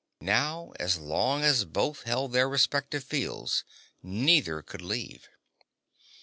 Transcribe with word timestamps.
Now, 0.23 0.73
as 0.79 0.97
long 0.97 1.43
as 1.43 1.63
both 1.63 2.05
held 2.05 2.33
their 2.33 2.49
respective 2.49 3.03
fields, 3.03 3.63
neither 4.01 4.63
could 4.63 4.81
leave. 4.81 5.29